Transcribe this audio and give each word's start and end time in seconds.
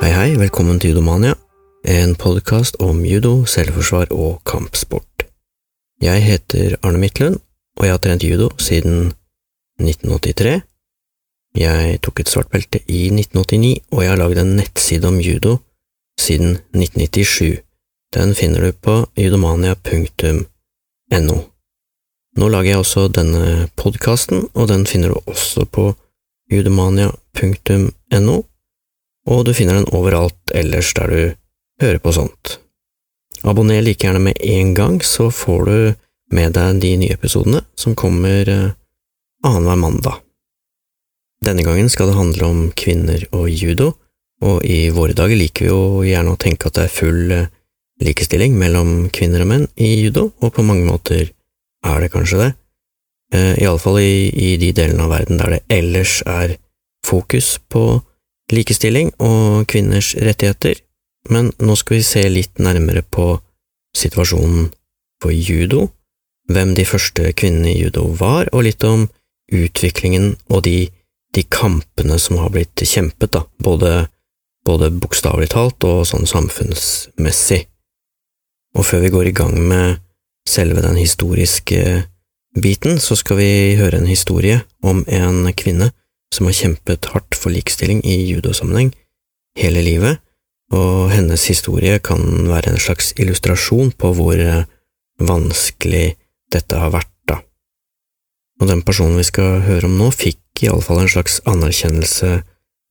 Hei, 0.00 0.14
hei, 0.16 0.30
velkommen 0.40 0.78
til 0.80 0.94
Judomania, 0.94 1.34
en 1.84 2.14
podkast 2.16 2.78
om 2.80 3.04
judo, 3.04 3.44
selvforsvar 3.44 4.08
og 4.16 4.40
kampsport. 4.48 5.28
Jeg 6.00 6.24
heter 6.24 6.80
Arne 6.80 6.96
Midtlund, 7.02 7.36
og 7.76 7.84
jeg 7.84 7.92
har 7.92 8.00
trent 8.00 8.24
judo 8.24 8.48
siden 8.56 9.12
1983. 9.76 10.64
Jeg 11.60 12.00
tok 12.00 12.20
et 12.20 12.28
svart 12.32 12.48
belte 12.48 12.80
i 12.88 13.12
1989, 13.12 13.84
og 13.92 14.02
jeg 14.02 14.10
har 14.10 14.16
lagd 14.22 14.38
en 14.40 14.56
nettside 14.56 15.04
om 15.04 15.20
judo 15.20 15.60
siden 16.16 16.64
1997. 16.72 17.60
Den 18.16 18.34
finner 18.34 18.60
du 18.64 18.72
på 18.72 19.04
judomania.no. 19.20 21.36
Nå 22.40 22.48
lager 22.48 22.70
jeg 22.70 22.78
også 22.78 23.08
denne 23.12 23.68
podkasten, 23.76 24.48
og 24.54 24.68
den 24.72 24.86
finner 24.86 25.08
du 25.12 25.20
også 25.26 25.64
på 25.68 25.94
judomania.no 26.48 28.49
og 29.28 29.44
du 29.46 29.52
finner 29.56 29.80
den 29.80 29.90
overalt 29.96 30.54
ellers 30.54 30.92
der 30.96 31.12
du 31.12 31.20
hører 31.82 32.00
på 32.02 32.12
sånt. 32.14 32.58
Abonner 33.42 33.80
like 33.82 34.04
gjerne 34.04 34.20
med 34.20 34.40
en 34.40 34.74
gang, 34.74 35.00
så 35.02 35.30
får 35.32 35.64
du 35.64 35.94
med 36.36 36.54
deg 36.54 36.80
de 36.82 36.90
nye 37.00 37.16
episodene 37.16 37.62
som 37.78 37.96
kommer 37.98 38.48
eh, 38.48 38.74
annenhver 39.46 39.80
mandag. 39.80 40.20
Denne 41.40 41.64
gangen 41.64 41.88
skal 41.88 42.10
det 42.10 42.18
handle 42.18 42.50
om 42.50 42.60
kvinner 42.76 43.24
og 43.32 43.48
judo, 43.48 43.94
og 44.44 44.64
i 44.64 44.90
våre 44.92 45.16
dager 45.16 45.36
liker 45.40 45.66
vi 45.66 45.70
jo 45.70 46.04
gjerne 46.04 46.34
å 46.34 46.40
tenke 46.40 46.68
at 46.68 46.76
det 46.76 46.86
er 46.86 46.94
full 46.94 47.32
eh, 47.32 47.48
likestilling 48.04 48.56
mellom 48.60 49.08
kvinner 49.12 49.44
og 49.44 49.50
menn 49.52 49.66
i 49.80 49.94
judo, 50.04 50.30
og 50.40 50.54
på 50.56 50.64
mange 50.64 50.86
måter 50.88 51.32
er 51.86 52.04
det 52.04 52.12
kanskje 52.12 52.42
det, 52.42 52.50
eh, 53.34 53.54
iallfall 53.64 54.00
i, 54.02 54.28
i 54.28 54.54
de 54.60 54.72
delene 54.76 55.06
av 55.06 55.14
verden 55.16 55.40
der 55.40 55.56
det 55.56 55.64
ellers 55.80 56.20
er 56.28 56.58
fokus 57.06 57.56
på 57.72 58.02
likestilling 58.54 59.12
og 59.22 59.66
kvinners 59.70 60.14
rettigheter, 60.18 60.80
men 61.30 61.50
nå 61.60 61.76
skal 61.78 61.98
vi 61.98 62.06
se 62.06 62.22
litt 62.28 62.60
nærmere 62.62 63.02
på 63.02 63.32
situasjonen 63.96 64.70
for 65.22 65.34
judo, 65.34 65.88
hvem 66.50 66.74
de 66.74 66.86
første 66.88 67.32
kvinnene 67.36 67.74
i 67.74 67.80
judo 67.82 68.08
var, 68.18 68.48
og 68.52 68.64
litt 68.66 68.84
om 68.86 69.06
utviklingen 69.50 70.32
og 70.48 70.64
de, 70.66 70.88
de 71.34 71.44
kampene 71.50 72.18
som 72.18 72.40
har 72.40 72.52
blitt 72.54 72.82
kjempet, 72.86 73.32
da, 73.34 73.44
både, 73.62 74.06
både 74.66 74.90
bokstavelig 74.94 75.50
talt 75.54 75.86
og 75.86 76.06
sånn 76.08 76.26
samfunnsmessig. 76.30 77.64
Og 78.78 78.86
før 78.86 79.04
vi 79.04 79.12
går 79.14 79.30
i 79.30 79.36
gang 79.36 79.56
med 79.58 80.00
selve 80.48 80.82
den 80.82 80.98
historiske 80.98 82.04
biten, 82.58 82.98
så 83.02 83.16
skal 83.18 83.38
vi 83.38 83.50
høre 83.78 84.00
en 84.00 84.10
historie 84.10 84.62
om 84.82 85.04
en 85.06 85.50
kvinne 85.54 85.90
som 86.34 86.46
har 86.46 86.56
kjempet 86.56 87.10
hardt 87.12 87.36
for 87.36 87.52
likestilling 87.52 88.02
i 88.06 88.16
judosammenheng 88.30 88.92
hele 89.58 89.82
livet, 89.82 90.20
og 90.70 91.10
hennes 91.10 91.44
historie 91.50 91.98
kan 91.98 92.22
være 92.46 92.72
en 92.72 92.82
slags 92.82 93.10
illustrasjon 93.18 93.90
på 93.98 94.12
hvor 94.14 94.38
eh, 94.38 94.68
vanskelig 95.18 96.14
dette 96.52 96.78
har 96.78 96.92
vært, 96.94 97.10
da. 97.26 97.40
Og 98.62 98.70
den 98.70 98.84
personen 98.86 99.18
vi 99.18 99.26
skal 99.26 99.64
høre 99.66 99.90
om 99.90 99.98
nå, 99.98 100.12
fikk 100.14 100.62
iallfall 100.62 101.02
en 101.02 101.10
slags 101.10 101.40
anerkjennelse 101.50 102.32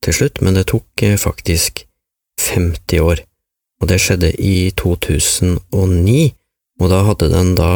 til 0.03 0.15
slutt, 0.15 0.43
men 0.43 0.59
det 0.59 0.67
tok 0.73 1.05
eh, 1.07 1.15
faktisk 1.19 1.85
50 2.39 3.03
år, 3.03 3.23
og 3.79 3.91
det 3.91 4.01
skjedde 4.03 4.33
i 4.35 4.71
2009, 4.75 6.19
og 6.79 6.91
da 6.91 7.03
hadde 7.07 7.31
den 7.31 7.55
da 7.55 7.71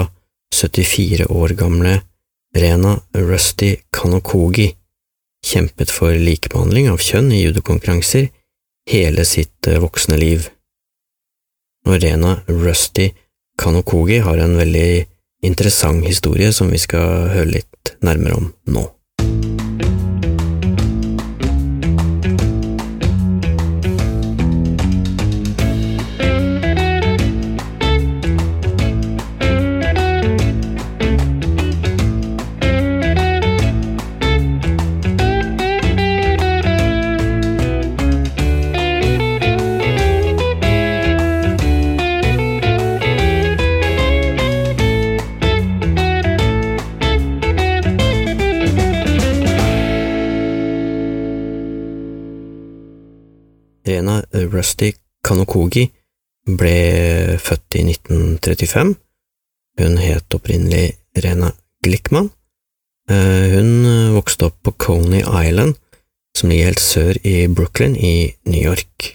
74 0.54 1.32
år 1.32 1.56
gamle 1.60 2.02
Rena 2.54 2.98
Rusty 3.16 3.78
Kanokogi 3.96 4.74
kjempet 5.44 5.92
for 5.92 6.16
likebehandling 6.16 6.90
av 6.92 7.02
kjønn 7.04 7.32
i 7.36 7.44
judokonkurranser 7.44 8.30
hele 8.90 9.26
sitt 9.28 9.68
eh, 9.68 9.82
voksne 9.84 10.18
liv. 10.20 10.50
Og 11.88 12.00
Rena 12.00 12.38
Rusty 12.48 13.10
Kanokogi 13.60 14.22
har 14.24 14.40
en 14.42 14.56
veldig 14.58 15.06
interessant 15.44 16.06
historie 16.08 16.54
som 16.56 16.72
vi 16.72 16.80
skal 16.82 17.30
høre 17.34 17.52
litt 17.60 17.96
nærmere 18.02 18.40
om 18.40 18.52
nå. 18.72 18.88
Rena 54.04 54.20
Rusty 54.52 54.92
Kanokogi 55.24 55.86
ble 56.44 57.38
født 57.40 57.78
i 57.80 57.84
1935. 57.88 58.98
Hun 59.80 59.96
het 59.98 60.36
opprinnelig 60.36 60.98
Rena 61.16 61.54
Glickman. 61.84 62.28
Eh, 63.10 63.56
hun 63.56 63.88
vokste 64.18 64.50
opp 64.50 64.60
på 64.64 64.76
Coney 64.76 65.24
Island, 65.24 65.78
som 66.36 66.52
ligger 66.52 66.74
helt 66.74 66.84
sør 66.84 67.22
i 67.24 67.48
Brooklyn 67.48 67.96
i 67.96 68.36
New 68.44 68.60
York. 68.60 69.14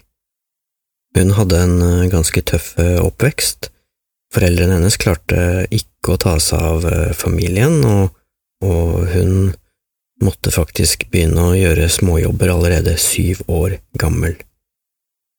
Hun 1.17 1.37
hadde 1.37 1.61
en 1.67 1.77
eh, 1.85 2.09
ganske 2.09 2.43
tøff 2.49 2.73
eh, 2.81 2.97
oppvekst. 3.05 3.69
Foreldrene 4.33 4.79
hennes 4.79 4.97
klarte 4.97 5.67
ikke 5.69 6.17
å 6.17 6.21
ta 6.25 6.39
seg 6.41 6.65
av 6.65 6.91
familien, 7.17 7.81
og, 7.85 8.17
og 8.65 9.09
hun 9.13 9.53
måtte 10.25 10.53
faktisk 10.53 11.11
begynne 11.13 11.51
å 11.51 11.57
gjøre 11.57 11.89
småjobber 11.93 12.57
allerede 12.57 12.97
syv 13.01 13.45
år 13.53 13.83
gammel. 14.01 14.37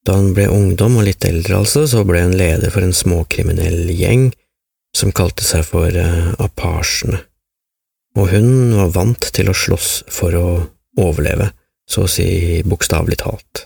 Da 0.07 0.15
han 0.15 0.31
ble 0.35 0.47
ungdom 0.51 0.97
og 0.99 1.07
litt 1.07 1.25
eldre, 1.27 1.59
altså, 1.59 1.85
så 1.89 2.05
ble 2.07 2.23
han 2.23 2.37
leder 2.37 2.71
for 2.71 2.85
en 2.85 2.95
småkriminell 2.95 3.91
gjeng 3.91 4.29
som 4.95 5.13
kalte 5.15 5.45
seg 5.45 5.65
for 5.67 5.93
uh, 5.93 6.31
Apasjene, 6.41 7.21
og 8.17 8.31
hun 8.31 8.73
var 8.79 8.93
vant 8.95 9.29
til 9.35 9.51
å 9.51 9.55
slåss 9.55 9.89
for 10.11 10.35
å 10.35 10.47
overleve, 10.99 11.51
så 11.89 12.05
å 12.05 12.11
si 12.11 12.27
bokstavelig 12.65 13.19
talt. 13.21 13.65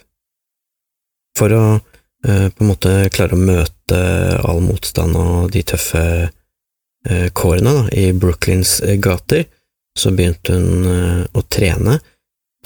For 1.37 1.53
å 1.55 1.63
uh, 1.77 2.47
på 2.49 2.65
en 2.65 2.69
måte 2.69 2.95
klare 3.13 3.37
å 3.37 3.43
møte 3.43 3.99
all 4.43 4.61
motstand 4.65 5.15
og 5.19 5.53
de 5.53 5.63
tøffe 5.73 6.03
uh, 6.27 7.27
kårene 7.37 7.77
da, 7.77 7.85
i 7.95 8.09
Brooklyns 8.11 8.79
gater, 9.03 9.45
så 9.93 10.09
begynte 10.09 10.55
hun 10.57 11.27
å 11.37 11.41
trene. 11.53 11.99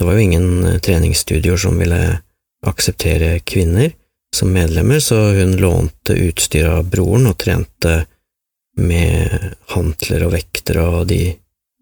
Det 0.00 0.06
var 0.06 0.16
jo 0.16 0.22
ingen 0.24 0.78
treningsstudioer 0.80 1.60
som 1.60 1.76
ville 1.76 2.00
akseptere 2.66 3.38
kvinner 3.46 3.92
som 4.34 4.52
medlemmer, 4.52 5.00
så 5.00 5.16
hun 5.38 5.56
lånte 5.56 6.16
utstyr 6.28 6.68
av 6.68 6.88
broren 6.90 7.28
og 7.30 7.38
trente 7.40 8.02
med 8.78 9.54
hantler 9.72 10.26
og 10.26 10.34
vekter 10.36 10.78
og 10.82 11.06
de, 11.10 11.32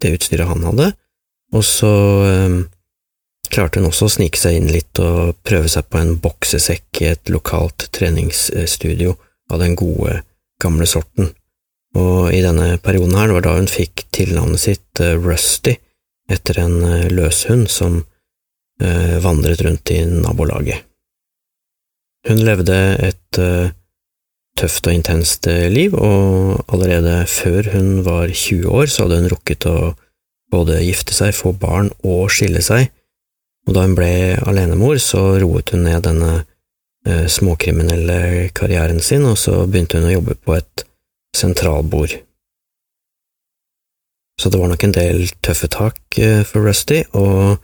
det 0.01 0.13
utstyret 0.17 0.49
han 0.49 0.65
hadde, 0.65 0.91
og 1.53 1.63
så 1.65 1.91
um, 2.47 2.57
klarte 3.51 3.79
hun 3.79 3.89
også 3.89 4.07
å 4.07 4.13
snike 4.17 4.39
seg 4.39 4.57
inn 4.59 4.71
litt 4.71 4.99
og 5.03 5.37
prøve 5.47 5.69
seg 5.71 5.87
på 5.91 5.99
en 6.01 6.15
boksesekk 6.23 7.03
i 7.03 7.11
et 7.13 7.31
lokalt 7.31 7.89
treningsstudio 7.95 9.15
av 9.51 9.61
den 9.61 9.77
gode, 9.79 10.21
gamle 10.61 10.87
sorten, 10.89 11.31
og 11.97 12.33
i 12.35 12.41
denne 12.43 12.75
perioden 12.83 13.15
her, 13.17 13.29
det 13.29 13.37
var 13.37 13.45
da 13.45 13.55
hun 13.57 13.71
fikk 13.71 14.07
tilnavnet 14.15 14.63
sitt 14.63 15.03
uh, 15.03 15.15
Rusty, 15.21 15.77
etter 16.31 16.59
en 16.63 16.79
uh, 16.83 17.07
løshund 17.13 17.69
som 17.71 18.01
eh, 18.01 18.13
vandret 19.23 19.63
rundt 19.65 19.89
i 19.89 20.03
nabolaget. 20.05 20.83
Hun 22.27 22.41
levde 22.43 22.75
et 23.07 23.39
eh, 23.39 23.71
tøft 24.59 24.89
og 24.89 24.97
intenst 24.97 25.47
eh, 25.47 25.69
liv, 25.71 25.95
og 25.95 26.59
allerede 26.73 27.21
før 27.29 27.71
hun 27.75 28.03
var 28.05 28.27
20 28.33 28.67
år, 28.67 28.91
så 28.91 29.05
hadde 29.05 29.21
hun 29.21 29.31
rukket 29.31 29.67
å 29.69 29.77
både 30.51 30.81
gifte 30.83 31.15
seg, 31.15 31.35
få 31.35 31.53
barn 31.55 31.91
og 32.07 32.31
skille 32.33 32.63
seg, 32.63 32.89
og 33.67 33.75
da 33.75 33.83
hun 33.85 33.95
ble 33.97 34.11
alenemor, 34.47 34.99
så 35.03 35.37
roet 35.43 35.73
hun 35.75 35.85
ned 35.87 36.03
denne 36.07 36.33
eh, 37.07 37.27
småkriminelle 37.31 38.49
karrieren 38.57 39.03
sin, 39.03 39.27
og 39.27 39.39
så 39.39 39.61
begynte 39.67 40.01
hun 40.01 40.09
å 40.09 40.15
jobbe 40.17 40.37
på 40.39 40.57
et 40.57 40.87
sentralbord. 41.35 42.17
Så 44.37 44.51
det 44.53 44.59
var 44.61 44.69
nok 44.69 44.83
en 44.85 44.95
del 44.95 45.25
tøffe 45.43 45.69
tak 45.71 46.19
eh, 46.19 46.43
for 46.47 46.67
Rusty, 46.67 47.03
og 47.15 47.63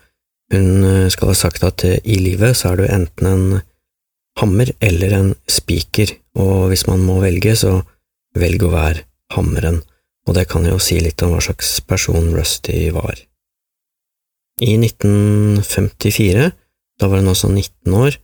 hun 0.56 0.86
eh, 0.88 1.12
skal 1.14 1.32
ha 1.32 1.38
sagt 1.38 1.64
at 1.68 1.86
eh, 1.88 2.00
i 2.04 2.20
livet 2.22 2.58
så 2.58 2.72
er 2.72 2.82
du 2.82 2.86
enten 2.88 3.30
en 3.30 3.46
hammer 4.40 4.72
eller 4.82 5.16
en 5.18 5.32
spiker, 5.50 6.16
og 6.40 6.72
hvis 6.72 6.88
man 6.90 7.04
må 7.06 7.20
velge, 7.22 7.56
så 7.58 7.82
velg 8.40 8.66
å 8.66 8.74
være 8.74 9.06
hammeren, 9.36 9.82
og 10.28 10.38
det 10.38 10.48
kan 10.50 10.66
jo 10.66 10.80
si 10.82 10.98
litt 11.04 11.22
om 11.26 11.36
hva 11.36 11.42
slags 11.44 11.76
person 11.86 12.32
Rusty 12.34 12.88
var. 12.96 13.18
I 14.62 14.76
1954, 14.78 16.52
da 17.02 17.10
var 17.10 17.22
hun 17.22 17.34
også 17.34 17.52
19 17.54 17.98
år, 18.04 18.22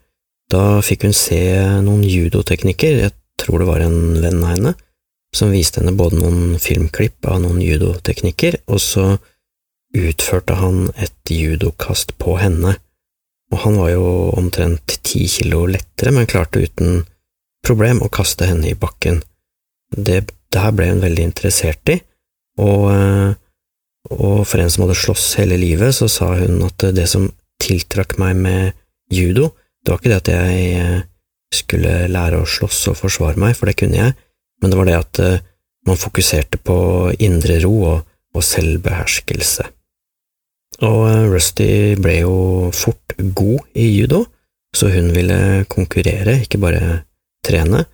Da 0.50 0.80
fikk 0.82 1.04
hun 1.06 1.14
se 1.14 1.38
noen 1.86 2.02
judoteknikker, 2.02 2.96
jeg 3.04 3.12
tror 3.38 3.62
det 3.62 3.68
var 3.68 3.84
en 3.86 4.16
venn 4.18 4.40
av 4.42 4.50
henne, 4.50 4.72
som 5.30 5.52
viste 5.54 5.78
henne 5.78 5.94
både 5.94 6.18
noen 6.18 6.56
filmklipp 6.58 7.28
av 7.30 7.44
noen 7.44 7.60
judoteknikker, 7.62 8.58
og 8.66 8.82
så 8.82 9.04
utførte 9.96 10.58
han 10.60 10.90
et 11.02 11.32
judokast 11.34 12.16
på 12.22 12.38
henne, 12.42 12.76
og 13.50 13.64
han 13.64 13.80
var 13.82 13.94
jo 13.96 14.10
omtrent 14.38 15.00
ti 15.06 15.26
kilo 15.30 15.66
lettere, 15.70 16.14
men 16.14 16.30
klarte 16.30 16.62
uten 16.62 17.04
problem 17.66 18.04
å 18.06 18.12
kaste 18.14 18.48
henne 18.50 18.70
i 18.70 18.78
bakken. 18.78 19.24
Det, 19.90 20.22
det 20.54 20.62
her 20.62 20.76
ble 20.78 20.92
hun 20.92 21.02
veldig 21.04 21.26
interessert 21.32 21.90
i, 21.90 21.98
og, 22.62 22.86
eh, 22.94 23.32
og 24.14 24.44
for 24.48 24.62
en 24.62 24.70
som 24.72 24.86
hadde 24.86 25.00
slåss 25.00 25.32
hele 25.42 25.58
livet, 25.60 25.96
så 25.96 26.10
sa 26.12 26.34
hun 26.38 26.62
at 26.68 26.90
det 26.96 27.08
som 27.10 27.30
tiltrakk 27.60 28.18
meg 28.22 28.38
med 28.38 28.78
judo, 29.12 29.50
det 29.84 29.92
var 29.92 30.02
ikke 30.02 30.12
det 30.12 30.22
at 30.22 30.34
jeg 30.36 30.72
eh, 30.78 31.06
skulle 31.56 31.94
lære 32.12 32.44
å 32.44 32.50
slåss 32.50 32.84
og 32.92 33.00
forsvare 33.00 33.42
meg, 33.42 33.56
for 33.58 33.70
det 33.70 33.80
kunne 33.80 33.98
jeg, 33.98 34.16
men 34.62 34.72
det 34.72 34.78
var 34.78 34.90
det 34.90 35.00
at 35.00 35.24
eh, 35.24 35.42
man 35.88 35.98
fokuserte 35.98 36.60
på 36.62 36.78
indre 37.18 37.58
ro 37.64 37.76
og, 37.96 38.08
og 38.36 38.46
selvbeherskelse. 38.46 39.66
Og 40.86 41.00
eh, 41.10 41.26
Rusty 41.32 41.70
ble 42.00 42.20
jo 42.22 42.36
fort 42.76 43.16
god 43.18 43.66
i 43.76 43.88
judo, 43.94 44.26
så 44.76 44.92
hun 44.94 45.10
ville 45.16 45.66
konkurrere, 45.72 46.40
ikke 46.44 46.62
bare 46.62 47.02
trene, 47.46 47.86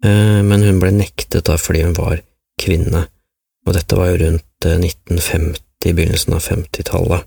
men 0.00 0.62
hun 0.64 0.78
ble 0.80 0.90
nektet 0.96 1.46
da 1.48 1.54
fordi 1.60 1.82
hun 1.84 1.94
var 1.96 2.20
kvinne, 2.60 3.02
og 3.64 3.74
dette 3.76 3.96
var 3.96 4.10
jo 4.10 4.18
rundt 4.20 4.66
1950, 4.68 5.60
begynnelsen 5.80 6.36
av 6.36 6.44
50-tallet. 6.44 7.24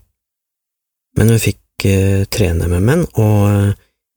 Men 1.17 1.33
hun 1.33 1.41
fikk 1.41 1.87
trene 2.33 2.69
med 2.69 2.85
menn, 2.85 3.05
og 3.17 3.73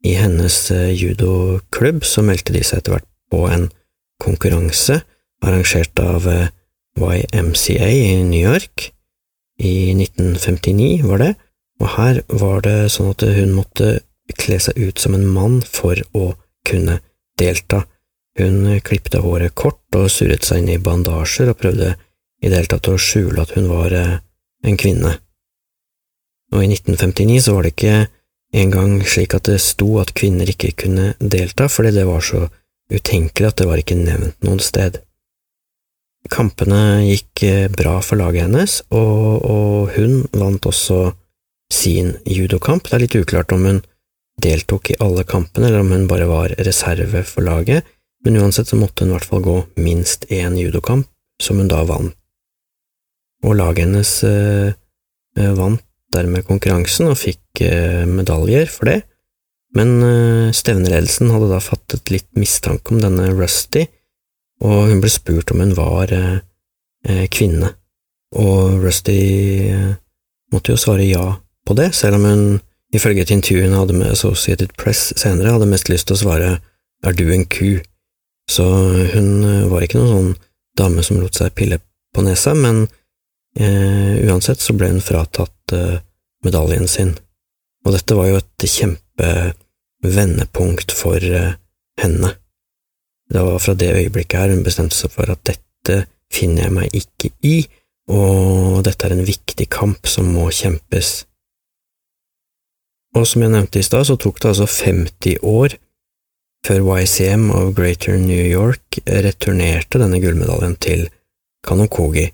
i 0.06 0.14
hennes 0.14 0.56
eh, 0.70 0.92
judoklubb 0.94 2.04
så 2.06 2.22
meldte 2.26 2.54
de 2.54 2.62
seg 2.64 2.80
etter 2.80 2.96
hvert 2.96 3.08
på 3.32 3.42
en 3.50 3.66
konkurranse 4.22 5.00
arrangert 5.44 5.98
av 6.02 6.28
eh, 6.30 6.52
YMCA 6.96 7.88
i 7.90 8.22
New 8.24 8.40
York. 8.40 8.90
I 9.56 9.94
1959 9.96 11.06
var 11.08 11.22
det, 11.22 11.32
og 11.80 11.92
her 11.96 12.22
var 12.28 12.62
det 12.64 12.76
sånn 12.92 13.12
at 13.12 13.24
hun 13.36 13.54
måtte 13.56 13.98
kle 14.36 14.58
seg 14.60 14.78
ut 14.80 15.00
som 15.00 15.14
en 15.16 15.26
mann 15.26 15.60
for 15.62 16.00
å 16.16 16.34
kunne 16.66 16.98
delta. 17.40 17.84
Hun 18.36 18.80
klipte 18.84 19.22
håret 19.24 19.54
kort 19.56 19.96
og 19.96 20.10
surret 20.12 20.44
seg 20.44 20.62
inn 20.62 20.74
i 20.74 20.82
bandasjer 20.82 21.52
og 21.52 21.60
prøvde 21.60 21.94
i 22.42 22.50
det 22.50 22.58
hele 22.58 22.72
tatt 22.72 22.90
å 22.92 22.98
skjule 23.00 23.40
at 23.40 23.54
hun 23.56 23.70
var 23.70 23.94
eh, 23.96 24.18
en 24.66 24.76
kvinne. 24.80 25.14
Og 26.52 26.62
i 26.62 26.68
1959 26.68 27.40
så 27.46 27.56
var 27.56 27.64
det 27.64 27.72
ikke 27.74 27.96
en 28.56 28.70
gang 28.72 28.92
slik 29.08 29.34
at 29.36 29.48
det 29.48 29.58
sto 29.64 29.96
at 30.02 30.14
kvinner 30.16 30.48
ikke 30.48 30.74
kunne 30.84 31.14
delta 31.18 31.66
fordi 31.72 31.94
det 31.96 32.06
var 32.08 32.22
så 32.24 32.46
utenkelig 32.92 33.48
at 33.48 33.58
det 33.60 33.68
var 33.68 33.82
ikke 33.82 33.98
nevnt 33.98 34.46
noen 34.46 34.62
sted. 34.62 35.00
Kampene 36.32 37.04
gikk 37.06 37.42
eh, 37.46 37.66
bra 37.72 37.98
for 38.04 38.20
laget 38.20 38.46
hennes, 38.46 38.80
og, 38.94 39.44
og 39.46 39.92
hun 39.96 40.24
vant 40.36 40.66
også 40.68 41.12
sin 41.72 42.14
judokamp. 42.26 42.86
Det 42.86 42.96
er 42.96 43.04
litt 43.04 43.18
uklart 43.18 43.54
om 43.54 43.66
hun 43.68 43.82
deltok 44.42 44.92
i 44.92 44.98
alle 45.02 45.24
kampene, 45.28 45.68
eller 45.68 45.82
om 45.84 45.92
hun 45.94 46.06
bare 46.10 46.28
var 46.28 46.54
reserve 46.66 47.24
for 47.28 47.46
laget, 47.46 47.86
men 48.24 48.38
uansett 48.40 48.68
så 48.68 48.78
måtte 48.78 49.04
hun 49.04 49.12
i 49.12 49.16
hvert 49.16 49.28
fall 49.30 49.44
gå 49.44 49.56
minst 49.80 50.26
én 50.32 50.58
judokamp, 50.60 51.08
som 51.42 51.60
hun 51.60 51.70
da 51.70 51.82
vant. 51.88 52.14
Og 53.44 53.54
laget 53.58 53.84
hennes 53.84 54.12
øh, 54.26 54.72
vant 55.36 55.82
dermed 56.14 56.46
konkurransen 56.46 57.10
og 57.10 57.18
fikk 57.20 57.60
eh, 57.66 58.06
medaljer 58.08 58.70
for 58.72 58.88
det, 58.90 59.00
men 59.76 59.98
eh, 60.02 60.54
stevneledelsen 60.56 61.30
hadde 61.34 61.50
da 61.50 61.60
fattet 61.62 62.12
litt 62.12 62.28
mistanke 62.38 62.94
om 62.94 63.02
denne 63.02 63.28
Rusty, 63.34 63.84
og 64.64 64.90
hun 64.90 65.02
ble 65.02 65.10
spurt 65.12 65.52
om 65.52 65.62
hun 65.64 65.74
var 65.76 66.12
eh, 66.14 67.26
kvinne, 67.32 67.74
og 68.36 68.80
Rusty 68.82 69.18
måtte 70.52 70.72
jo 70.72 70.80
svare 70.80 71.06
ja 71.06 71.26
på 71.66 71.76
det, 71.78 71.92
selv 71.94 72.18
om 72.18 72.26
hun 72.26 72.46
ifølge 72.94 73.22
et 73.22 73.34
intervju 73.34 73.66
hun 73.66 73.78
hadde 73.78 73.98
med 73.98 74.10
Associated 74.10 74.74
Press 74.78 75.12
senere, 75.18 75.52
hadde 75.54 75.68
mest 75.70 75.90
lyst 75.92 76.08
til 76.08 76.16
å 76.16 76.22
svare 76.24 76.50
er 77.06 77.14
du 77.14 77.28
en 77.30 77.46
ku, 77.46 77.78
så 78.50 78.64
hun 79.14 79.30
var 79.70 79.84
ikke 79.84 80.00
noen 80.00 80.12
sånn 80.12 80.32
dame 80.78 81.04
som 81.06 81.20
lot 81.20 81.38
seg 81.38 81.54
pille 81.56 81.78
på 82.14 82.24
nesa, 82.24 82.54
men 82.56 82.86
Eh, 83.56 84.28
uansett 84.28 84.60
så 84.60 84.74
ble 84.76 84.90
hun 84.90 85.00
fratatt 85.00 85.72
eh, 85.72 86.00
medaljen 86.44 86.88
sin, 86.88 87.18
og 87.86 87.92
dette 87.94 88.14
var 88.18 88.26
jo 88.28 88.36
et 88.36 88.64
kjempevendepunkt 88.68 90.92
for 90.92 91.16
eh, 91.24 91.52
henne. 92.02 92.30
Det 93.32 93.42
var 93.42 93.58
fra 93.58 93.74
det 93.74 93.94
øyeblikket 93.94 94.38
her 94.38 94.52
hun 94.54 94.64
bestemte 94.66 94.96
seg 94.96 95.12
for 95.14 95.30
at 95.32 95.42
dette 95.48 96.04
finner 96.32 96.66
jeg 96.66 96.74
meg 96.76 96.94
ikke 96.94 97.32
i, 97.46 97.56
og 98.10 98.84
dette 98.86 99.06
er 99.06 99.16
en 99.16 99.26
viktig 99.26 99.66
kamp 99.72 100.06
som 100.10 100.28
må 100.34 100.46
kjempes. 100.54 101.24
Og 103.16 103.26
som 103.26 103.42
jeg 103.42 103.52
nevnte 103.54 103.80
i 103.80 103.86
stad, 103.86 104.06
så 104.06 104.16
tok 104.20 104.40
det 104.42 104.52
altså 104.52 104.68
50 104.68 105.38
år 105.42 105.76
før 106.66 106.82
YCM 106.98 107.50
of 107.54 107.74
Greater 107.76 108.18
New 108.18 108.42
York 108.42 108.98
returnerte 109.06 110.00
denne 110.02 110.20
gullmedaljen 110.22 110.74
til 110.82 111.06
Kanokogi, 111.66 112.26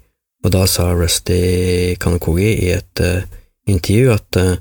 og 0.45 0.53
da 0.55 0.65
sa 0.69 0.91
Rusty 0.97 1.95
Kanokogi 2.01 2.49
i 2.65 2.73
et 2.75 3.03
uh, 3.05 3.25
intervju 3.69 4.13
at 4.15 4.41
uh, 4.41 4.57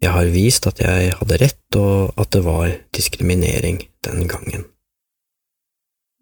jeg 0.00 0.12
har 0.14 0.32
vist 0.32 0.66
at 0.66 0.80
jeg 0.80 1.12
hadde 1.18 1.40
rett, 1.42 1.76
og 1.76 2.16
at 2.20 2.32
det 2.32 2.40
var 2.44 2.70
diskriminering 2.96 3.82
den 4.06 4.28
gangen. 4.28 4.64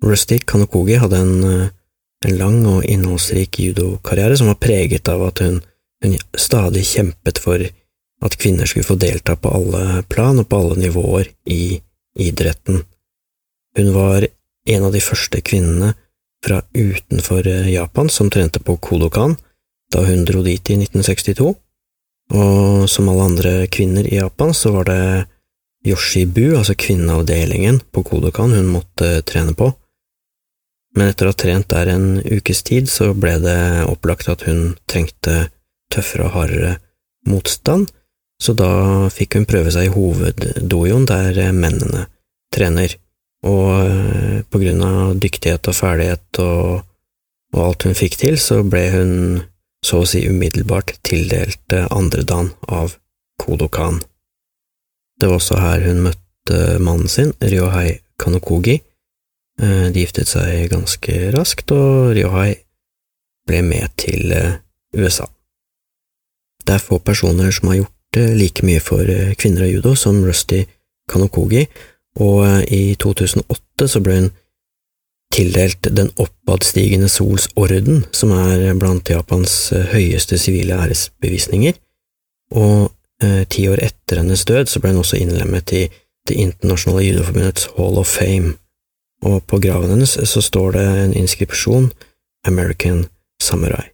Rusty 0.04 0.38
Kanokogi 0.38 0.98
hadde 1.00 1.18
en, 1.18 1.44
uh, 1.44 1.68
en 2.24 2.38
lang 2.38 2.60
og 2.66 2.86
innholdsrik 2.86 3.58
judokarriere 3.62 4.36
som 4.38 4.50
var 4.50 4.60
preget 4.62 5.08
av 5.08 5.24
at 5.28 5.42
hun, 5.44 5.60
hun 6.04 6.16
stadig 6.38 6.84
kjempet 6.86 7.40
for 7.42 7.64
at 8.24 8.36
kvinner 8.38 8.66
skulle 8.66 8.86
få 8.86 8.98
delta 8.98 9.36
på 9.38 9.50
alle 9.54 10.02
plan 10.10 10.38
og 10.40 10.48
på 10.48 10.58
alle 10.58 10.78
nivåer 10.82 11.30
i 11.46 11.78
idretten. 12.18 12.82
Hun 13.78 13.92
var 13.94 14.26
en 14.68 14.84
av 14.84 14.92
de 14.92 15.02
første 15.02 15.40
kvinnene 15.40 15.92
fra 16.44 16.60
utenfor 16.74 17.46
eh, 17.46 17.70
Japan 17.72 18.10
som 18.10 18.30
trente 18.30 18.60
på 18.62 18.76
Kodokan 18.76 19.36
da 19.92 20.04
hun 20.04 20.26
dro 20.28 20.42
dit 20.44 20.70
i 20.70 20.76
1962, 20.76 21.54
og 22.36 22.88
som 22.92 23.08
alle 23.08 23.24
andre 23.30 23.52
kvinner 23.72 24.04
i 24.04 24.18
Japan 24.18 24.52
så 24.54 24.74
var 24.74 24.88
det 24.90 25.02
Yoshibu, 25.88 26.58
altså 26.58 26.74
kvinneavdelingen 26.76 27.80
på 27.94 28.02
Kodokan, 28.04 28.52
hun 28.52 28.68
måtte 28.68 29.22
trene 29.24 29.54
på. 29.56 29.70
Men 30.96 31.10
etter 31.10 31.28
å 31.28 31.32
ha 31.32 31.38
trent 31.38 31.68
der 31.70 31.90
en 31.92 32.06
ukes 32.24 32.62
tid, 32.66 32.88
så 32.90 33.12
ble 33.14 33.36
det 33.42 33.58
opplagt 33.86 34.30
at 34.32 34.46
hun 34.48 34.76
trengte 34.88 35.48
tøffere 35.92 36.28
og 36.28 36.36
hardere 36.36 36.76
motstand, 37.28 37.90
så 38.38 38.54
da 38.54 38.70
fikk 39.12 39.36
hun 39.36 39.48
prøve 39.50 39.72
seg 39.74 39.88
i 39.88 39.92
hoveddojoen 39.92 41.06
der 41.08 41.38
mennene 41.52 42.06
trener 42.54 42.94
og 43.46 43.70
eh, 43.86 44.38
på 44.50 44.60
grunn 44.62 44.82
av 44.82 45.18
dyktighet 45.20 45.70
og 45.70 45.76
ferdighet 45.76 46.40
og, 46.42 46.80
og, 47.54 47.60
alt 47.62 47.86
hun 47.86 47.98
fikk 47.98 48.18
til, 48.18 48.38
så 48.40 48.62
ble 48.66 48.84
hun 48.94 49.12
så 49.84 50.02
å 50.02 50.08
si 50.08 50.24
umiddelbart 50.26 50.96
tildelt 51.06 51.74
eh, 51.74 51.86
andredan 51.94 52.52
av 52.66 52.96
Kodokan. 53.38 54.00
Det 55.18 55.28
var 55.30 55.38
også 55.38 55.60
her 55.62 55.84
hun 55.86 56.02
møtte 56.08 56.78
mannen 56.82 57.10
sin, 57.10 57.30
Ryohei 57.38 58.00
Kanokogi. 58.18 58.80
Eh, 59.58 59.88
de 59.92 60.04
giftet 60.04 60.30
seg 60.30 60.70
ganske 60.72 61.18
raskt, 61.34 61.72
og 61.74 62.14
Ryohai 62.16 62.54
ble 63.48 63.62
med 63.64 63.94
til 63.98 64.32
USA. 64.96 65.26
Det 66.64 66.76
er 66.76 66.84
få 66.84 66.98
personer 67.00 67.50
som 67.54 67.70
har 67.70 67.80
gjort 67.80 68.18
like 68.38 68.64
mye 68.66 68.80
for 68.80 69.08
kvinner 69.40 69.66
og 69.66 69.72
judo 69.72 69.94
som 69.96 70.20
Rusty 70.24 70.64
Kanokogi, 71.08 71.66
og 72.20 72.44
eh, 72.46 72.62
i 72.74 72.82
2008 73.00 73.88
så 73.88 74.02
ble 74.04 74.20
hun 74.20 74.30
tildelt 75.34 75.90
Den 75.92 76.08
oppadstigende 76.16 77.08
sols 77.12 77.50
orden, 77.56 78.06
som 78.16 78.32
er 78.32 78.72
blant 78.80 79.10
Japans 79.10 79.72
eh, 79.76 79.90
høyeste 79.92 80.38
sivile 80.40 80.78
æresbevisninger, 80.82 81.76
og 82.56 82.90
eh, 83.22 83.44
ti 83.50 83.68
år 83.68 83.82
etter 83.84 84.22
hennes 84.22 84.44
død 84.48 84.72
så 84.72 84.80
ble 84.80 84.94
hun 84.94 85.02
også 85.04 85.20
innlemmet 85.20 85.72
i 85.72 85.88
Det 86.28 86.36
internasjonale 86.36 87.06
judoforbundets 87.06 87.70
Hall 87.76 87.96
of 87.96 88.10
Fame, 88.18 88.58
og 89.24 89.42
på 89.46 89.60
graven 89.62 89.96
hennes 89.96 90.18
så 90.30 90.42
står 90.42 90.72
det 90.78 90.88
en 91.04 91.14
inskripsjon 91.24 91.92
American 92.46 93.06
Samurai. 93.42 93.88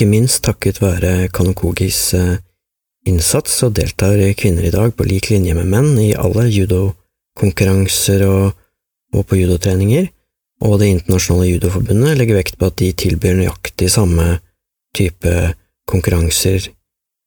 ikke 0.00 0.08
minst 0.08 0.40
takket 0.46 0.78
være 0.80 1.28
Kanokogis 1.28 2.14
eh, 2.16 2.38
innsats 3.04 3.58
så 3.60 3.68
deltar 3.68 4.16
kvinner 4.32 4.64
i 4.64 4.72
dag 4.72 4.94
på 4.96 5.04
lik 5.04 5.28
linje 5.28 5.52
med 5.58 5.68
menn 5.68 5.90
i 6.00 6.14
alle 6.16 6.46
judokonkurranser 7.40 8.24
og, 8.28 8.52
og 9.14 9.26
på 9.26 9.36
judotreninger, 9.40 10.08
og 10.60 10.78
Det 10.78 10.88
internasjonale 10.92 11.54
judoforbundet 11.54 12.18
legger 12.18 12.36
vekt 12.36 12.58
på 12.58 12.68
at 12.68 12.76
de 12.76 12.92
tilbyr 12.92 13.34
nøyaktig 13.38 13.88
samme 13.88 14.40
type 14.94 15.54
konkurranser, 15.88 16.68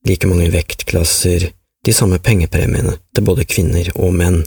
like 0.05 0.27
mange 0.27 0.51
vektklasser, 0.51 1.49
de 1.83 1.93
samme 1.93 2.19
pengepremiene 2.19 2.99
til 3.13 3.25
både 3.25 3.45
kvinner 3.45 3.89
og 3.95 4.13
menn, 4.13 4.43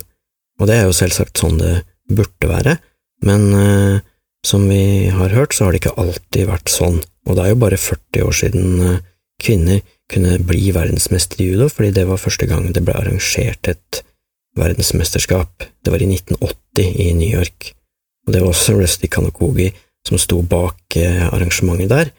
og 0.60 0.68
det 0.68 0.76
er 0.76 0.86
jo 0.86 0.94
selvsagt 0.94 1.36
sånn 1.36 1.58
det 1.58 1.82
burde 2.08 2.46
være, 2.46 2.78
men 3.26 3.42
eh, 3.52 4.00
som 4.46 4.68
vi 4.70 5.10
har 5.10 5.34
hørt, 5.34 5.52
så 5.52 5.66
har 5.66 5.72
det 5.72 5.82
ikke 5.82 5.98
alltid 5.98 6.46
vært 6.46 6.70
sånn, 6.70 7.02
og 7.26 7.36
det 7.36 7.42
er 7.42 7.50
jo 7.50 7.62
bare 7.66 7.76
40 7.76 8.22
år 8.22 8.36
siden 8.38 8.82
eh, 8.86 9.04
kvinner 9.42 9.82
kunne 10.12 10.38
bli 10.38 10.70
verdensmester 10.70 11.42
i 11.42 11.50
judo, 11.50 11.66
fordi 11.68 11.90
det 11.98 12.06
var 12.06 12.22
første 12.22 12.46
gang 12.46 12.70
det 12.70 12.84
ble 12.86 12.94
arrangert 12.94 13.66
et 13.66 14.04
verdensmesterskap. 14.56 15.66
Det 15.84 15.92
var 15.92 16.02
i 16.02 16.08
1980 16.10 17.00
i 17.06 17.12
New 17.14 17.28
York, 17.28 17.72
og 18.26 18.32
det 18.34 18.42
var 18.42 18.52
også 18.52 18.76
Rusty 18.78 19.10
Kanokogi 19.12 19.70
som 20.06 20.18
sto 20.20 20.40
bak 20.42 20.96
eh, 20.96 21.26
arrangementet 21.26 21.90
der, 21.90 22.12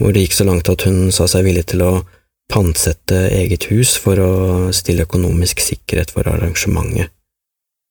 hvor 0.00 0.12
det 0.12 0.24
gikk 0.24 0.36
så 0.36 0.46
langt 0.48 0.68
at 0.72 0.84
hun 0.88 1.10
sa 1.12 1.26
seg 1.28 1.46
villig 1.46 1.66
til 1.72 1.84
å 1.84 1.92
pantsette 2.50 3.28
eget 3.36 3.68
hus 3.70 3.94
for 4.00 4.18
å 4.20 4.32
stille 4.74 5.06
økonomisk 5.06 5.62
sikkerhet 5.62 6.12
for 6.14 6.28
arrangementet. 6.28 7.12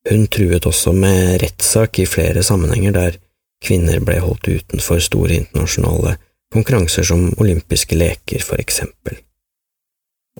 Hun 0.08 0.26
truet 0.32 0.66
også 0.66 0.94
med 0.96 1.40
rettssak 1.42 2.00
i 2.00 2.08
flere 2.08 2.42
sammenhenger 2.44 2.94
der 2.96 3.18
kvinner 3.64 4.00
ble 4.04 4.16
holdt 4.24 4.48
utenfor 4.48 5.02
store 5.04 5.36
internasjonale 5.42 6.16
konkurranser 6.52 7.06
som 7.06 7.28
olympiske 7.38 7.98
leker, 7.98 8.42
for 8.44 8.60
eksempel. 8.62 9.20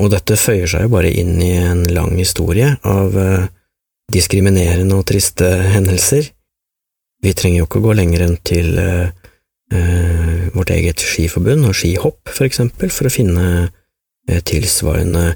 Og 0.00 0.08
dette 0.12 0.38
føyer 0.40 0.68
seg 0.70 0.86
jo 0.86 0.92
bare 0.94 1.12
inn 1.12 1.36
i 1.44 1.52
en 1.60 1.84
lang 1.92 2.14
historie 2.16 2.72
av 2.88 3.16
uh, 3.16 3.48
diskriminerende 4.12 4.96
og 4.96 5.06
triste 5.10 5.48
hendelser. 5.74 6.30
Vi 7.20 7.34
trenger 7.36 7.60
jo 7.60 7.68
ikke 7.68 7.82
å 7.82 7.88
gå 7.90 7.96
lenger 7.98 8.24
enn 8.24 8.38
til 8.46 8.80
uh, 8.80 9.10
uh, 9.74 10.46
vårt 10.56 10.72
eget 10.72 11.04
skiforbund 11.04 11.68
og 11.68 11.76
skihopp, 11.76 12.32
for 12.32 12.48
eksempel, 12.48 12.92
for 12.94 13.08
å 13.08 13.14
finne 13.14 13.68
tilsvarende 14.46 15.32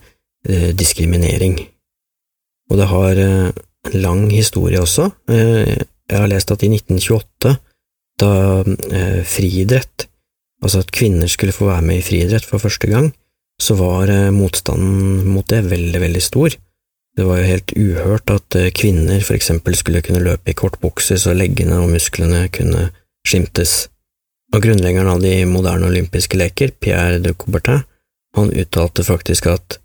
diskriminering. 0.76 1.56
Og 2.70 2.78
det 2.78 2.86
har 2.90 3.18
en 3.18 3.96
lang 3.96 4.26
historie 4.30 4.78
også. 4.78 5.08
Jeg 5.26 6.18
har 6.20 6.28
lest 6.30 6.52
at 6.52 6.62
i 6.62 6.68
1928, 6.70 7.54
da 8.20 8.30
friidrett 9.26 10.06
altså 10.62 10.84
at 10.84 10.92
kvinner 10.94 11.32
skulle 11.32 11.56
få 11.56 11.66
være 11.72 11.86
med 11.88 12.02
i 12.02 12.04
friidrett 12.04 12.46
for 12.46 12.62
første 12.62 12.92
gang, 12.92 13.08
så 13.64 13.76
var 13.78 14.12
eh, 14.12 14.30
motstanden 14.34 15.24
mot 15.32 15.48
det 15.48 15.64
veldig, 15.70 16.00
veldig 16.00 16.22
stor. 16.22 16.56
Det 17.16 17.24
var 17.24 17.40
jo 17.40 17.48
helt 17.48 17.72
uhørt 17.78 18.32
at 18.34 18.58
eh, 18.58 18.70
kvinner 18.74 19.22
for 19.24 19.38
eksempel 19.38 19.76
skulle 19.78 20.02
kunne 20.04 20.22
løpe 20.24 20.52
i 20.52 20.58
kortbukser 20.58 21.20
så 21.20 21.34
leggene 21.36 21.80
og 21.80 21.92
musklene 21.94 22.46
kunne 22.52 22.90
skimtes. 23.26 23.86
Og 24.54 24.62
grunnleggeren 24.62 25.10
av 25.10 25.22
de 25.24 25.36
moderne 25.48 25.88
olympiske 25.88 26.38
leker, 26.38 26.74
Pierre 26.80 27.22
de 27.22 27.32
Coubertin, 27.32 27.84
han 28.34 28.50
uttalte 28.50 29.06
faktisk 29.06 29.46
at 29.50 29.78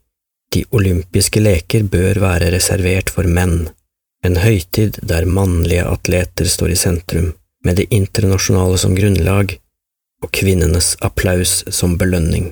de 0.53 0.63
olympiske 0.73 1.41
leker 1.41 1.85
bør 1.85 2.19
være 2.23 2.49
reservert 2.55 3.11
for 3.13 3.29
menn, 3.29 3.69
en 4.25 4.39
høytid 4.41 4.97
der 5.05 5.29
mannlige 5.29 5.85
atleter 5.87 6.49
står 6.49 6.73
i 6.73 6.79
sentrum, 6.79 7.33
med 7.63 7.77
det 7.77 7.87
internasjonale 7.93 8.79
som 8.81 8.95
grunnlag, 8.97 9.53
og 10.23 10.31
kvinnenes 10.35 10.95
applaus 11.05 11.61
som 11.71 11.95
belønning. 12.01 12.49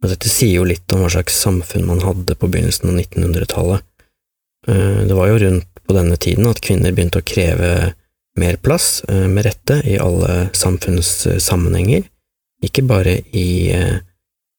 Og 0.00 0.08
dette 0.08 0.30
sier 0.32 0.56
jo 0.60 0.68
litt 0.68 0.88
om 0.94 1.02
hva 1.04 1.10
slags 1.12 1.36
samfunn 1.42 1.88
man 1.88 2.00
hadde 2.04 2.36
på 2.38 2.48
begynnelsen 2.48 2.92
av 2.92 3.00
1900-tallet. 3.02 3.84
Eh, 4.68 5.00
det 5.08 5.16
var 5.16 5.28
jo 5.28 5.40
rundt 5.44 5.82
på 5.86 5.96
denne 5.96 6.16
tiden 6.16 6.48
at 6.48 6.62
kvinner 6.64 6.94
begynte 6.94 7.20
å 7.20 7.26
kreve 7.26 7.72
mer 8.40 8.56
plass, 8.56 9.02
eh, 9.08 9.26
med 9.28 9.44
rette, 9.44 9.80
i 9.84 9.98
alle 10.00 10.48
samfunnssammenhenger, 10.56 12.06
ikke 12.64 12.86
bare 12.86 13.18
i, 13.32 13.72
eh, 13.72 13.98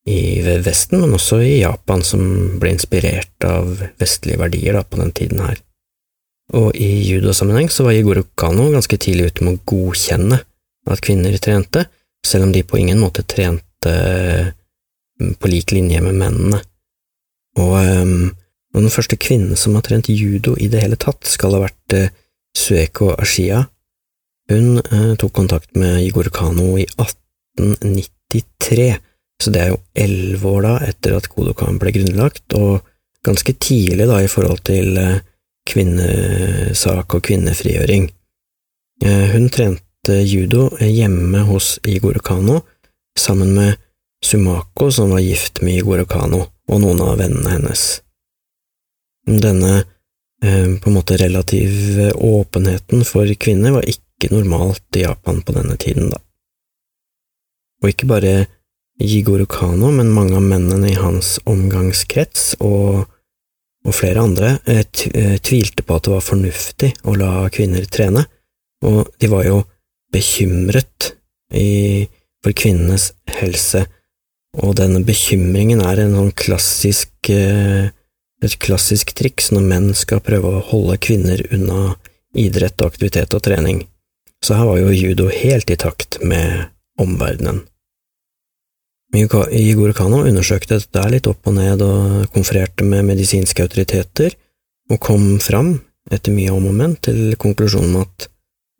i 0.05 0.41
Vesten, 0.61 1.01
men 1.01 1.13
også 1.13 1.41
i 1.41 1.61
Japan, 1.61 2.03
som 2.03 2.59
ble 2.59 2.73
inspirert 2.75 3.45
av 3.45 3.81
vestlige 3.99 4.37
verdier 4.37 4.73
da, 4.73 4.83
på 4.83 4.97
den 4.97 5.11
tiden 5.11 5.39
her. 5.39 5.57
Og 6.53 6.75
i 6.75 7.07
judosammenheng 7.07 7.69
så 7.69 7.85
var 7.85 7.93
Yigoro 7.93 8.25
Kano 8.35 8.71
ganske 8.71 8.97
tidlig 8.97 9.31
ute 9.31 9.45
med 9.45 9.53
å 9.57 9.65
godkjenne 9.65 10.41
at 10.89 11.01
kvinner 11.01 11.37
trente, 11.37 11.85
selv 12.25 12.43
om 12.43 12.51
de 12.51 12.63
på 12.63 12.77
ingen 12.77 12.99
måte 12.99 13.23
trente 13.23 14.53
på 15.39 15.51
lik 15.51 15.71
linje 15.75 16.01
med 16.03 16.17
mennene. 16.17 16.59
Og, 17.59 17.73
um, 17.75 18.31
den 18.73 18.89
første 18.91 19.17
kvinnen 19.19 19.57
som 19.59 19.75
har 19.75 19.83
trent 19.85 20.09
judo 20.09 20.55
i 20.55 20.69
det 20.71 20.81
hele 20.83 20.95
tatt, 20.99 21.25
skal 21.27 21.53
ha 21.57 21.61
vært 21.65 21.95
uh, 21.97 22.09
Sueko 22.57 23.15
Ashia. 23.19 23.65
Hun 24.51 24.79
uh, 24.79 25.13
tok 25.19 25.33
kontakt 25.35 25.75
med 25.79 26.03
Igor 26.05 26.29
Kano 26.33 26.77
i 26.79 26.85
1893, 26.87 28.95
så 29.41 29.47
det 29.51 29.61
er 29.61 29.69
jo 29.73 29.83
elleve 29.97 30.47
år 30.55 30.61
da 30.67 30.73
etter 30.87 31.11
at 31.17 31.29
Kodokan 31.31 31.79
ble 31.81 31.89
grunnlagt, 31.95 32.47
og 32.55 32.73
ganske 33.25 33.53
tidlig 33.59 34.07
da 34.09 34.17
i 34.23 34.31
forhold 34.31 34.61
til 34.69 34.97
uh, 34.97 35.21
kvinnesak 35.67 37.13
og 37.13 37.21
kvinnefrigjøring. 37.27 38.03
Hun 39.01 39.49
trente 39.53 40.15
judo 40.25 40.69
hjemme 40.77 41.39
hos 41.45 41.79
Igor 41.89 42.17
Kano, 42.25 42.57
sammen 43.17 43.53
med 43.57 43.77
Sumako, 44.25 44.91
som 44.91 45.09
var 45.09 45.19
gift 45.19 45.61
med 45.61 45.81
Igor 45.81 46.05
Kano, 46.05 46.45
og 46.69 46.81
noen 46.81 47.01
av 47.01 47.17
vennene 47.19 47.55
hennes. 47.55 47.85
Denne 49.27 49.73
eh, 50.43 50.67
på 50.77 50.89
en 50.89 50.97
måte 50.97 51.17
relative 51.17 52.11
åpenheten 52.13 53.05
for 53.07 53.29
kvinner 53.41 53.75
var 53.77 53.87
ikke 53.89 54.31
normalt 54.33 54.97
i 54.97 55.05
Japan 55.05 55.41
på 55.45 55.55
denne 55.57 55.77
tiden, 55.81 56.11
da. 56.13 56.21
Og 57.81 57.89
ikke 57.89 58.09
bare 58.09 58.33
Jigoro 59.01 59.47
Kano, 59.49 59.89
men 59.91 60.13
mange 60.13 60.37
av 60.37 60.45
mennene 60.45 60.91
i 60.91 60.99
hans 60.99 61.39
omgangskrets 61.49 62.59
og, 62.61 63.07
og 63.87 63.95
flere 63.97 64.21
andre 64.21 64.57
eh, 64.69 64.85
eh, 64.85 65.37
tvilte 65.41 65.81
på 65.81 65.97
at 65.97 66.05
det 66.05 66.13
var 66.13 66.27
fornuftig 66.27 66.91
å 67.09 67.15
la 67.17 67.47
kvinner 67.53 67.87
trene, 67.89 68.27
og 68.85 69.09
de 69.21 69.29
var 69.31 69.47
jo 69.47 69.63
bekymret 70.13 71.15
i, 71.57 72.05
for 72.43 72.53
kvinnenes 72.57 73.11
helse, 73.39 73.85
og 74.59 74.75
denne 74.79 74.99
bekymringen 75.07 75.81
er 75.85 76.03
sånn 76.11 76.33
klassisk, 76.35 77.11
eh, 77.29 77.91
et 78.43 78.57
klassisk 78.59 79.13
triks 79.15 79.51
når 79.51 79.67
menn 79.67 79.93
skal 79.95 80.23
prøve 80.25 80.49
å 80.49 80.65
holde 80.71 80.97
kvinner 80.97 81.43
unna 81.53 81.95
idrett 82.35 82.81
aktivitet 82.81 83.33
og 83.33 83.43
trening. 83.43 83.85
Så 84.43 84.57
her 84.57 84.65
var 84.65 84.79
jo 84.79 84.91
judo 84.95 85.29
helt 85.29 85.69
i 85.69 85.77
takt 85.77 86.19
med 86.23 86.67
omverdenen. 86.99 87.67
Igor 89.13 89.91
Kano 89.93 90.23
undersøkte 90.23 90.79
dette 90.79 91.03
litt 91.11 91.27
opp 91.27 91.47
og 91.47 91.57
ned 91.57 91.81
og 91.83 92.31
konfererte 92.31 92.85
med 92.87 93.05
medisinske 93.09 93.65
autoriteter, 93.65 94.35
og 94.91 94.99
kom 95.03 95.37
fram, 95.43 95.81
etter 96.11 96.33
mye 96.33 96.51
om 96.51 96.69
og 96.69 96.75
men, 96.75 96.95
til 96.95 97.35
konklusjonen 97.39 97.99
at 98.01 98.27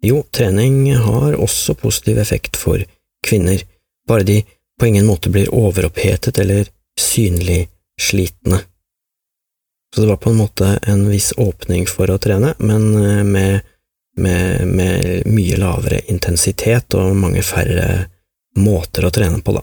jo, 0.04 0.24
trening 0.34 0.96
har 0.98 1.36
også 1.38 1.75
positiv 1.78 2.18
effekt 2.24 2.58
for 2.58 2.82
kvinner, 3.28 3.62
bare 4.08 4.25
de 4.25 4.40
på 4.81 4.88
ingen 4.88 5.05
måte 5.05 5.29
blir 5.29 5.53
overopphetet 5.53 6.39
eller 6.39 6.67
synlig 7.00 7.69
slitne. 8.01 8.57
Så 9.95 10.01
det 10.01 10.07
var 10.07 10.17
på 10.17 10.29
en 10.29 10.35
måte 10.35 10.79
en 10.83 11.03
viss 11.09 11.33
åpning 11.38 11.85
for 11.85 12.09
å 12.09 12.17
trene, 12.17 12.55
men 12.57 12.88
eh, 12.97 13.23
med, 13.23 13.67
med, 14.17 14.67
med 14.67 15.27
mye 15.29 15.59
lavere 15.61 16.00
intensitet 16.09 16.97
og 16.97 17.13
mange 17.13 17.43
færre 17.45 18.07
måter 18.57 19.05
å 19.05 19.13
trene 19.13 19.43
på, 19.45 19.53
da. 19.53 19.61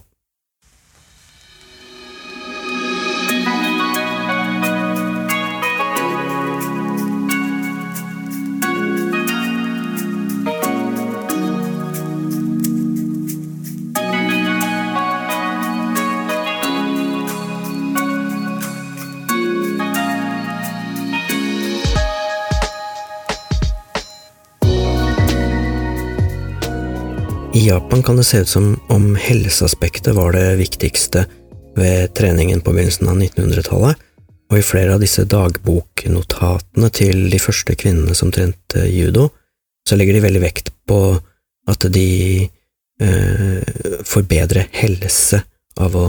Japan 27.68 28.02
kan 28.02 28.16
det 28.16 28.25
se 28.25 28.38
ut 28.38 28.48
som 28.48 28.80
om 28.88 29.16
helseaspektet 29.16 30.14
var 30.14 30.32
det 30.32 30.56
viktigste 30.56 31.26
ved 31.76 32.14
treningen 32.16 32.62
på 32.64 32.72
begynnelsen 32.72 33.10
av 33.10 33.18
1900-tallet, 33.20 33.98
og 34.48 34.56
i 34.56 34.64
flere 34.64 34.94
av 34.96 35.02
disse 35.04 35.26
dagboknotatene 35.28 36.88
til 36.96 37.26
de 37.28 37.40
første 37.42 37.76
kvinnene 37.76 38.16
som 38.16 38.32
trente 38.32 38.87
judo, 38.88 39.26
så 39.84 40.00
legger 40.00 40.16
de 40.16 40.25
veldig 40.25 40.42
vekt 40.46 40.72
på 40.88 41.00
at 41.68 41.84
de 41.92 42.08
eh, 43.04 43.60
får 44.00 44.28
bedre 44.32 44.64
helse 44.80 45.42
av 45.76 46.00
å 46.00 46.08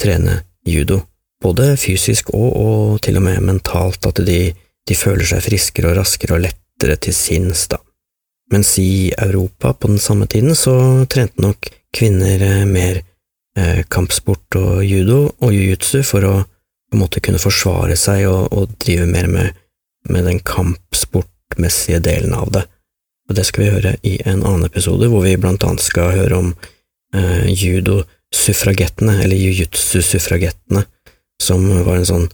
trene 0.00 0.40
judo 0.64 1.02
både 1.44 1.74
fysisk 1.76 2.32
og, 2.32 2.48
og 2.56 3.00
til 3.04 3.20
og 3.20 3.28
med 3.28 3.44
mentalt, 3.44 4.08
at 4.08 4.24
de, 4.24 4.54
de 4.88 4.96
føler 4.96 5.28
seg 5.28 5.44
friskere 5.44 5.92
og 5.92 6.00
raskere 6.00 6.38
og 6.38 6.46
lettere 6.48 6.96
til 6.96 7.12
sinns, 7.12 7.68
da. 7.68 7.83
Mens 8.52 8.78
i 8.78 9.12
Europa 9.18 9.72
på 9.72 9.88
den 9.88 9.98
samme 9.98 10.26
tiden 10.26 10.56
så 10.56 10.76
trente 11.10 11.42
nok 11.42 11.70
kvinner 11.94 12.42
eh, 12.42 12.64
mer 12.68 13.00
eh, 13.58 13.80
kampsport 13.88 14.58
og 14.60 14.84
judo 14.84 15.30
og 15.38 15.54
jiu-jitsu 15.54 16.02
for 16.04 16.28
å 16.28 16.34
på 16.94 16.98
en 16.98 17.02
måte 17.02 17.22
kunne 17.24 17.42
forsvare 17.42 17.96
seg 17.98 18.26
og, 18.28 18.52
og 18.54 18.76
drive 18.84 19.06
mer 19.10 19.26
med, 19.26 19.56
med 20.10 20.28
den 20.28 20.38
kampsportmessige 20.46 21.98
delen 22.04 22.34
av 22.36 22.52
det. 22.54 22.66
Og 23.28 23.38
det 23.38 23.46
skal 23.48 23.64
vi 23.64 23.72
høre 23.72 23.94
i 24.06 24.14
en 24.28 24.44
annen 24.44 24.68
episode, 24.68 25.08
hvor 25.10 25.24
vi 25.24 25.36
blant 25.40 25.64
annet 25.64 25.82
skal 25.82 26.12
høre 26.14 26.38
om 26.38 26.50
eh, 27.16 27.48
judo-suffragettene, 27.50 29.16
eller 29.24 29.40
jiu-jitsu-suffragettene, 29.40 30.84
som 31.42 31.64
var 31.86 31.96
en 31.98 32.10
sånn 32.10 32.28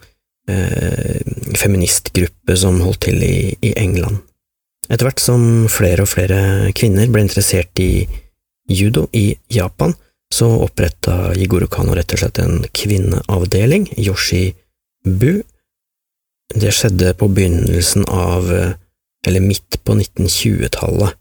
eh, 0.51 1.23
feministgruppe 1.57 2.59
som 2.59 2.83
holdt 2.83 3.07
til 3.07 3.23
i, 3.25 3.37
i 3.65 3.73
England. 3.79 4.21
Etter 4.91 5.07
hvert 5.07 5.23
som 5.23 5.43
flere 5.71 6.05
og 6.05 6.11
flere 6.11 6.73
kvinner 6.77 7.11
ble 7.13 7.23
interessert 7.23 7.79
i 7.79 8.09
judo 8.71 9.07
i 9.15 9.33
Japan, 9.51 9.95
så 10.35 10.49
oppretta 10.65 11.33
Jigoro 11.39 11.67
Kano 11.71 11.95
rett 11.95 12.15
og 12.15 12.23
slett 12.23 12.39
en 12.43 12.65
kvinneavdeling, 12.75 13.89
Yoshi 13.99 14.51
Bu. 15.07 15.43
Det 16.55 16.75
skjedde 16.75 17.15
på 17.19 17.31
begynnelsen 17.31 18.07
av, 18.11 18.51
eller 19.27 19.43
midt 19.43 19.79
på 19.87 19.95
1920-tallet. 19.95 21.17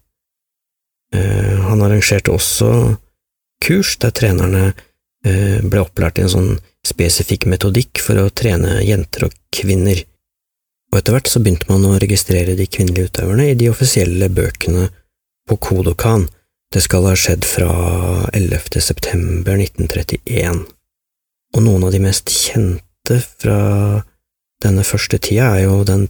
Eh, 1.14 1.56
han 1.66 1.82
arrangerte 1.82 2.34
også 2.34 2.70
kurs 3.64 3.96
der 4.02 4.14
trenerne 4.14 4.70
eh, 5.26 5.58
ble 5.62 5.82
opplært 5.82 6.20
i 6.20 6.26
en 6.26 6.32
sånn 6.32 6.52
spesifikk 6.86 7.48
metodikk 7.50 8.00
for 8.02 8.18
å 8.22 8.30
trene 8.30 8.78
jenter 8.86 9.26
og 9.26 9.34
kvinner, 9.54 9.98
og 10.90 10.98
etter 10.98 11.14
hvert 11.14 11.30
så 11.30 11.42
begynte 11.42 11.70
man 11.70 11.86
å 11.86 11.98
registrere 12.02 12.56
de 12.58 12.66
kvinnelige 12.66 13.10
utøverne 13.10 13.50
i 13.50 13.56
de 13.58 13.70
offisielle 13.70 14.28
bøkene 14.34 14.88
på 15.48 15.56
Kodokan, 15.62 16.26
det 16.70 16.84
skal 16.84 17.08
ha 17.08 17.16
skjedd 17.18 17.46
fra 17.46 17.70
11. 18.34 18.78
september 18.82 19.58
1931, 19.58 20.64
og 21.56 21.64
noen 21.66 21.86
av 21.86 21.94
de 21.94 22.02
mest 22.02 22.30
kjente 22.30 23.18
fra 23.42 23.60
denne 24.62 24.84
første 24.86 25.18
tida 25.18 25.48
er 25.56 25.64
jo 25.64 25.80
den 25.88 26.06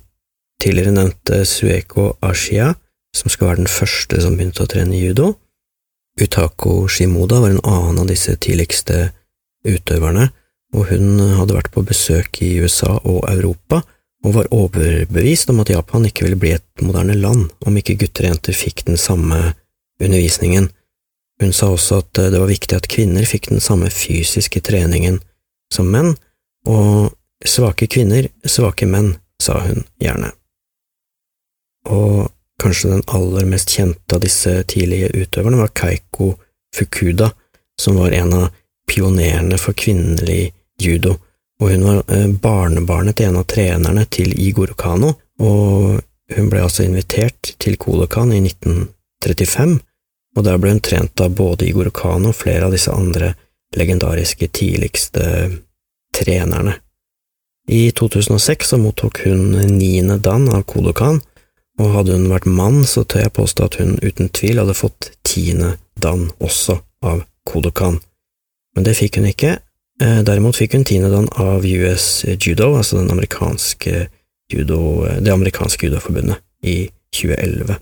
tidligere 0.60 0.92
nevnte 0.96 1.44
Sueko 1.48 2.10
Ashia, 2.24 2.74
som 3.16 3.32
skal 3.32 3.50
være 3.50 3.62
den 3.62 3.70
første 3.70 4.20
som 4.20 4.36
begynte 4.36 4.64
å 4.64 4.70
trene 4.70 4.98
judo. 5.00 5.32
Utako 6.20 6.84
Shimoda 6.90 7.40
var 7.40 7.54
en 7.54 7.64
annen 7.64 8.02
av 8.02 8.10
disse 8.10 8.34
tidligste 8.36 9.10
utøverne, 9.66 10.28
og 10.76 10.90
hun 10.92 11.16
hadde 11.38 11.56
vært 11.56 11.72
på 11.74 11.86
besøk 11.86 12.42
i 12.44 12.52
USA 12.62 12.98
og 13.00 13.24
Europa, 13.30 13.80
og 14.24 14.34
var 14.34 14.50
overbevist 14.52 15.50
om 15.50 15.62
at 15.62 15.70
Japan 15.72 16.04
ikke 16.08 16.26
ville 16.26 16.38
bli 16.40 16.52
et 16.56 16.84
moderne 16.84 17.16
land 17.16 17.48
om 17.66 17.76
ikke 17.76 17.96
gutter 18.02 18.26
og 18.26 18.34
jenter 18.34 18.56
fikk 18.56 18.84
den 18.88 19.00
samme 19.00 19.38
undervisningen. 20.00 20.68
Hun 21.40 21.54
sa 21.56 21.70
også 21.72 22.02
at 22.02 22.20
det 22.34 22.40
var 22.40 22.50
viktig 22.50 22.76
at 22.76 22.88
kvinner 22.92 23.24
fikk 23.28 23.48
den 23.48 23.64
samme 23.64 23.88
fysiske 23.92 24.60
treningen 24.64 25.20
som 25.72 25.88
menn, 25.88 26.12
og 26.68 27.14
svake 27.46 27.88
kvinner, 27.88 28.28
svake 28.44 28.88
menn, 28.90 29.14
sa 29.40 29.62
hun 29.64 29.86
gjerne. 30.02 30.34
Og 31.88 32.28
kanskje 32.60 32.90
den 32.92 33.06
aller 33.08 33.46
mest 33.48 33.72
kjente 33.72 34.18
av 34.18 34.24
disse 34.24 34.52
tidlige 34.68 35.08
utøverne 35.16 35.62
var 35.62 35.72
Keiko 35.72 36.34
Fukuda, 36.76 37.30
som 37.80 37.96
var 37.96 38.12
en 38.12 38.34
av 38.36 38.50
pionerene 38.90 39.56
for 39.58 39.72
kvinnelig 39.78 40.50
judo, 40.82 41.16
og 41.60 41.70
hun 41.70 41.84
var 41.84 42.02
eh, 42.08 42.26
barnebarnet 42.28 43.18
til 43.18 43.30
en 43.30 43.40
av 43.42 43.46
trenerne 43.50 44.06
til 44.10 44.32
Igor 44.36 44.74
Kano, 44.78 45.14
og 45.40 46.00
hun 46.30 46.50
ble 46.50 46.62
altså 46.62 46.86
invitert 46.86 47.54
til 47.58 47.78
Kodokan 47.80 48.32
i 48.32 48.42
1935 48.44 49.80
og 50.36 50.44
der 50.46 50.60
ble 50.60 50.74
hun 50.74 50.82
trent 50.84 51.20
av 51.22 51.34
både 51.34 51.66
Igor 51.68 51.90
Kano 51.94 52.30
og 52.30 52.38
flere 52.38 52.68
av 52.68 52.74
disse 52.74 52.92
andre 52.94 53.34
legendariske 53.76 54.50
tidligste 54.54 55.24
trenerne. 56.16 56.76
I 57.70 57.90
2006 57.94 58.72
så 58.72 58.78
mottok 58.80 59.22
hun 59.26 59.52
niende 59.76 60.18
dan 60.22 60.48
av 60.50 60.64
Kodokan, 60.70 61.20
og 61.80 61.94
hadde 61.94 62.16
hun 62.16 62.30
vært 62.32 62.48
mann, 62.50 62.82
så 62.84 63.04
tør 63.04 63.24
jeg 63.24 63.36
påstå 63.36 63.66
at 63.66 63.78
hun 63.80 63.94
uten 64.02 64.30
tvil 64.34 64.60
hadde 64.60 64.76
fått 64.76 65.12
tiende 65.26 65.76
dan 66.00 66.28
også 66.42 66.80
av 67.06 67.22
Kodokan. 67.46 68.00
Men 68.74 68.86
det 68.86 68.96
fikk 68.98 69.20
hun 69.20 69.30
ikke, 69.30 69.58
derimot 70.00 70.56
fikk 70.56 70.78
hun 70.78 70.84
tiende 70.88 71.10
dan 71.12 71.28
av 71.36 71.66
US 71.66 72.24
Judo, 72.40 72.72
altså 72.78 73.02
amerikanske 73.02 74.06
judo, 74.50 75.06
det 75.20 75.32
amerikanske 75.32 75.86
judoforbundet, 75.86 76.40
i 76.62 76.90
2011. 77.14 77.76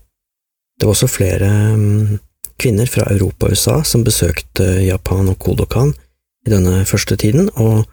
Det 0.78 0.86
var 0.86 0.94
også 0.94 1.10
flere 1.10 1.48
mm, 1.76 2.18
kvinner 2.60 2.90
fra 2.90 3.06
Europa 3.12 3.48
og 3.48 3.56
USA 3.56 3.80
som 3.86 4.04
besøkte 4.06 4.66
Japan 4.84 5.30
og 5.32 5.38
Kodokan 5.42 5.94
i 6.46 6.52
denne 6.52 6.84
første 6.86 7.16
tiden, 7.16 7.50
og 7.54 7.86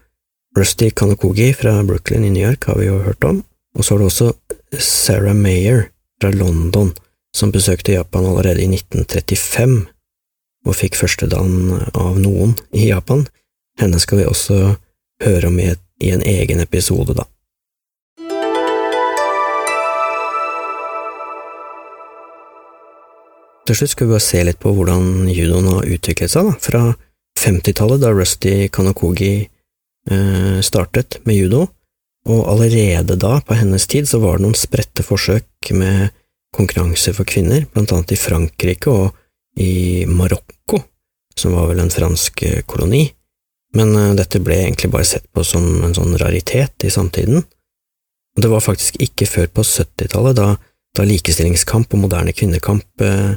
Rusty 0.58 0.90
Kanokogi 0.90 1.52
fra 1.54 1.82
Brooklyn 1.84 2.24
i 2.24 2.30
New 2.30 2.46
York 2.46 2.70
har 2.70 2.78
vi 2.80 2.88
jo 2.88 3.02
hørt 3.04 3.24
om, 3.24 3.44
og 3.76 3.84
så 3.84 3.96
var 3.96 4.04
det 4.04 4.12
også 4.12 4.32
Sarah 4.80 5.36
Mayer 5.36 5.90
fra 6.22 6.32
London 6.32 6.94
som 7.36 7.52
besøkte 7.52 7.98
Japan 7.98 8.26
allerede 8.30 8.64
i 8.64 8.70
1935 8.72 9.82
og 10.66 10.78
fikk 10.78 10.96
første 10.96 11.28
dagen 11.30 11.74
av 11.94 12.16
noen 12.18 12.56
i 12.74 12.88
Japan. 12.88 13.26
Henne 13.80 14.00
skal 14.00 14.22
vi 14.22 14.28
også 14.30 14.76
høre 15.24 15.50
om 15.50 15.58
i, 15.60 15.72
et, 15.74 15.82
i 16.04 16.12
en 16.16 16.24
egen 16.24 16.62
episode, 16.64 17.16
da. 17.16 17.26
Til 23.66 23.80
slutt 23.80 23.96
skal 23.96 24.08
vi 24.08 24.14
bare 24.14 24.24
se 24.24 24.44
litt 24.46 24.62
på 24.62 24.72
hvordan 24.78 25.26
judoen 25.34 25.68
har 25.74 25.90
utviklet 25.90 26.32
seg, 26.32 26.48
da. 26.48 26.56
Fra 26.62 26.84
50-tallet, 27.42 28.04
da 28.04 28.14
Rusty 28.14 28.70
Kanakogi 28.72 29.34
eh, 29.44 30.60
startet 30.64 31.20
med 31.26 31.40
judo, 31.40 31.66
og 32.30 32.46
allerede 32.54 33.18
da, 33.22 33.40
på 33.44 33.58
hennes 33.58 33.88
tid, 33.92 34.08
så 34.08 34.22
var 34.24 34.38
det 34.38 34.46
noen 34.46 34.58
spredte 34.58 35.04
forsøk 35.06 35.74
med 35.76 36.14
konkurranser 36.56 37.18
for 37.18 37.28
kvinner, 37.28 37.66
blant 37.74 37.92
annet 37.92 38.16
i 38.16 38.22
Frankrike 38.22 38.94
og 38.94 39.60
i 39.60 40.06
Marokko, 40.08 40.80
som 41.36 41.58
var 41.58 41.68
vel 41.74 41.84
en 41.84 41.92
fransk 41.92 42.46
koloni, 42.70 43.04
men 43.78 43.92
eh, 43.96 44.14
dette 44.18 44.42
ble 44.44 44.62
egentlig 44.64 44.92
bare 44.94 45.08
sett 45.08 45.28
på 45.34 45.44
som 45.48 45.66
en 45.86 45.96
sånn 45.98 46.16
raritet 46.22 46.88
i 46.88 46.94
samtiden. 46.94 47.44
Og 48.36 48.44
det 48.44 48.52
var 48.52 48.64
faktisk 48.64 48.98
ikke 49.04 49.28
før 49.30 49.52
på 49.60 49.64
70-tallet, 49.68 50.36
da, 50.40 50.56
da 50.96 51.06
likestillingskamp 51.08 51.94
og 51.96 52.04
moderne 52.08 52.36
kvinnekamp 52.36 53.06
eh, 53.06 53.36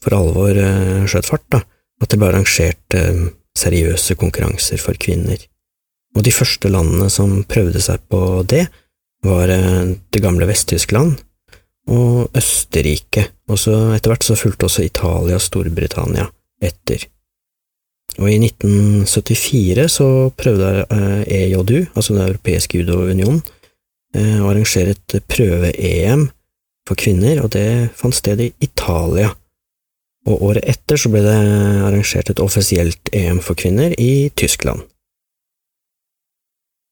for 0.00 0.16
alvor 0.16 0.56
eh, 0.56 1.06
skjøt 1.10 1.28
fart, 1.28 1.46
da, 1.52 1.62
at 2.00 2.10
det 2.10 2.18
ble 2.18 2.30
arrangert 2.32 2.98
eh, 2.98 3.30
seriøse 3.58 4.16
konkurranser 4.18 4.80
for 4.82 4.98
kvinner. 5.00 5.42
Og 6.16 6.24
de 6.26 6.32
første 6.34 6.70
landene 6.72 7.10
som 7.12 7.42
prøvde 7.46 7.82
seg 7.84 8.02
på 8.10 8.42
det, 8.50 8.66
var 9.26 9.52
eh, 9.52 9.96
det 10.10 10.22
gamle 10.24 10.48
Vest-Tyskland 10.48 11.18
og 11.90 12.36
Østerrike, 12.36 13.26
og 13.50 13.58
så 13.58 13.76
etter 13.94 14.12
hvert 14.12 14.26
så 14.26 14.38
fulgte 14.38 14.68
også 14.68 14.84
Italia 14.86 15.38
og 15.38 15.44
Storbritannia 15.44 16.28
etter. 16.62 17.06
Og 18.18 18.26
i 18.26 18.36
1974 18.42 19.86
så 19.94 20.08
prøvde 20.36 20.86
EJU, 21.30 21.86
altså 21.94 22.14
Den 22.16 22.26
europeiske 22.26 22.80
judounionen, 22.80 23.42
å 24.18 24.48
arrangere 24.50 24.96
et 24.96 25.14
prøve-EM 25.30 26.24
for 26.88 26.98
kvinner, 26.98 27.38
og 27.44 27.52
det 27.54 27.92
fant 27.94 28.16
sted 28.16 28.42
i 28.42 28.50
Italia 28.58 29.30
og 30.28 30.42
året 30.50 30.66
etter 30.68 31.00
så 31.00 31.10
ble 31.12 31.22
det 31.24 31.36
arrangert 31.86 32.30
et 32.32 32.42
offisielt 32.44 33.12
EM 33.16 33.40
for 33.44 33.58
kvinner 33.58 33.94
i 33.96 34.30
Tyskland. 34.36 34.82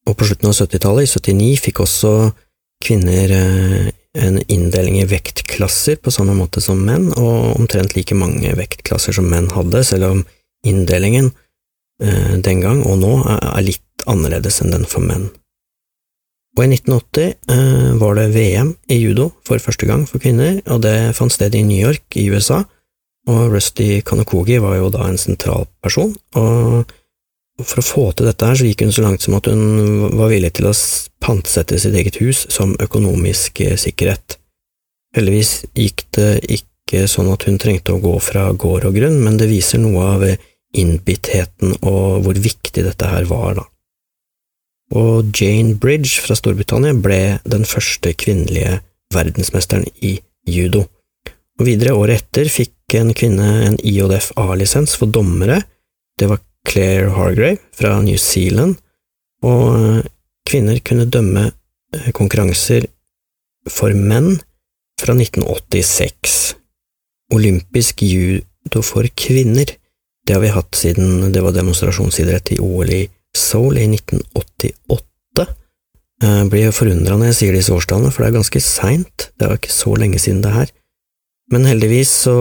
Og 0.09 0.17
på 0.17 0.25
slutten 0.25 0.49
av 0.49 0.57
70-tallet, 0.57 1.05
i 1.05 1.35
79, 1.37 1.49
fikk 1.67 1.83
også 1.85 2.13
kvinner 2.85 3.35
eh, 3.35 3.91
en 4.19 4.39
inndeling 4.49 4.97
i 5.03 5.09
vektklasser 5.11 5.99
på 6.01 6.13
samme 6.15 6.33
måte 6.39 6.63
som 6.65 6.81
menn, 6.81 7.11
og 7.21 7.59
omtrent 7.59 7.93
like 7.99 8.17
mange 8.17 8.55
vektklasser 8.57 9.19
som 9.19 9.29
menn 9.29 9.51
hadde, 9.53 9.85
selv 9.85 10.09
om 10.09 10.25
inndelingen 10.67 11.31
eh, 12.03 12.35
den 12.45 12.63
gang 12.65 12.83
og 12.87 12.99
nå 13.03 13.13
er 13.35 13.67
litt 13.67 14.09
annerledes 14.09 14.63
enn 14.63 14.75
den 14.75 14.89
for 14.89 15.05
menn. 15.05 15.29
Og 16.59 16.65
i 16.65 16.73
1980 16.75 17.35
eh, 17.55 17.91
var 18.01 18.17
det 18.19 18.31
VM 18.35 18.73
i 18.91 18.99
judo 18.99 19.31
for 19.47 19.63
første 19.63 19.87
gang 19.87 20.07
for 20.09 20.23
kvinner, 20.23 20.59
og 20.67 20.83
det 20.83 21.15
fant 21.19 21.33
sted 21.33 21.55
i 21.55 21.63
New 21.67 21.79
York 21.79 22.19
i 22.19 22.27
USA, 22.33 22.65
og 23.29 23.53
Rusty 23.53 24.01
Kanokogi 24.07 24.57
var 24.63 24.79
jo 24.79 24.89
da 24.91 25.05
en 25.07 25.21
sentral 25.21 25.69
person, 25.85 26.15
og 26.35 26.89
for 27.59 27.83
å 27.83 27.87
få 27.87 28.05
til 28.15 28.29
dette 28.29 28.47
her 28.47 28.59
så 28.59 28.67
gikk 28.69 28.85
hun 28.87 28.95
så 28.95 29.05
langt 29.05 29.25
som 29.25 29.35
at 29.39 29.49
hun 29.51 30.15
var 30.15 30.31
villig 30.31 30.53
til 30.57 30.69
å 30.71 30.75
pantsette 31.23 31.79
sitt 31.83 31.97
eget 31.99 32.21
hus 32.23 32.45
som 32.55 32.77
økonomisk 32.79 33.63
eh, 33.67 33.75
sikkerhet. 33.79 34.39
Heldigvis 35.17 35.53
gikk 35.75 36.07
det 36.15 36.33
ikke 36.59 37.07
sånn 37.11 37.31
at 37.33 37.49
hun 37.49 37.59
trengte 37.61 37.95
å 37.95 38.03
gå 38.03 38.15
fra 38.23 38.49
gård 38.55 38.87
og 38.89 38.99
grunn, 38.99 39.19
men 39.25 39.39
det 39.41 39.51
viser 39.51 39.83
noe 39.83 40.07
av 40.15 40.25
innbittheten 40.77 41.79
og 41.81 42.25
hvor 42.25 42.39
viktig 42.39 42.85
dette 42.85 43.09
her 43.09 43.25
var, 43.31 43.61
da. 43.61 43.65
og 44.99 45.33
Jane 45.37 45.77
Bridge 45.81 46.21
fra 46.25 46.37
Storbritannia 46.37 46.97
ble 46.97 47.39
den 47.49 47.65
første 47.69 48.13
kvinnelige 48.17 48.79
verdensmesteren 49.15 49.87
i 50.05 50.19
judo. 50.49 50.85
Og 51.59 51.67
videre, 51.67 51.97
året 51.97 52.23
etter, 52.23 52.49
fikk 52.53 52.97
en 52.97 53.15
kvinne 53.17 53.49
en 53.67 53.79
IODF 53.85 54.31
A-lisens 54.41 54.95
for 54.97 55.11
dommere. 55.13 55.63
Det 56.19 56.29
var 56.31 56.41
Claire 56.69 57.11
Hargrave 57.17 57.59
fra 57.73 57.97
New 58.03 58.17
Zealand, 58.21 58.77
og 59.43 60.05
kvinner 60.49 60.81
kunne 60.85 61.09
dømme 61.09 61.49
konkurranser 62.17 62.87
for 63.69 63.95
menn 63.97 64.39
fra 65.01 65.15
1986. 65.15 66.39
Olympisk 67.35 68.03
judo 68.03 68.83
for 68.85 69.09
kvinner, 69.17 69.75
det 70.29 70.35
har 70.37 70.43
vi 70.45 70.53
hatt 70.53 70.77
siden 70.77 71.31
det 71.33 71.41
var 71.41 71.55
demonstrasjonsidrett 71.57 72.53
i 72.53 72.59
OL 72.61 72.91
i 72.93 73.07
Seoul 73.37 73.79
i 73.81 73.87
1988. 73.89 75.47
Jeg 76.21 76.51
blir 76.53 76.75
forundra 76.75 77.17
når 77.17 77.31
jeg 77.31 77.39
sier 77.39 77.57
disse 77.57 77.73
årstallene, 77.73 78.11
for 78.13 78.25
det 78.25 78.29
er 78.29 78.37
ganske 78.37 78.61
seint, 78.61 79.31
det 79.41 79.49
var 79.49 79.57
ikke 79.57 79.73
så 79.73 79.95
lenge 79.97 80.21
siden 80.21 80.43
det 80.45 80.53
her. 80.53 80.73
Men 81.49 81.65
heldigvis 81.65 82.13
så 82.27 82.37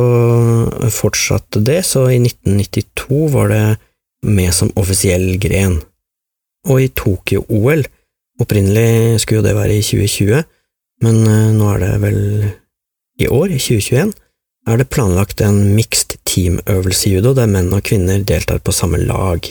fortsatte 0.91 1.61
det, 1.63 1.79
så 1.87 2.09
i 2.11 2.19
1992 2.19 3.21
var 3.31 3.53
det 3.53 3.63
med 4.27 4.51
som 4.55 4.73
offisiell 4.75 5.37
gren. 5.39 5.79
Og 6.67 6.83
i 6.83 6.91
Tokyo-OL, 6.91 7.85
opprinnelig 8.43 9.21
skulle 9.23 9.39
jo 9.39 9.47
det 9.47 9.55
være 9.55 9.77
i 9.79 9.85
2020, 9.85 10.43
men 11.07 11.21
eh, 11.23 11.51
nå 11.55 11.69
er 11.71 11.85
det 11.85 11.93
vel 12.03 12.19
i 13.23 13.29
år, 13.31 13.53
i 13.53 13.61
2021, 13.61 14.11
er 14.67 14.81
det 14.81 14.89
planlagt 14.91 15.41
en 15.41 15.61
mixed 15.77 16.17
teamøvelse 16.27 17.07
i 17.07 17.13
judo 17.15 17.33
der 17.37 17.47
menn 17.51 17.71
og 17.75 17.85
kvinner 17.87 18.23
deltar 18.27 18.59
på 18.59 18.75
samme 18.75 18.99
lag. 18.99 19.47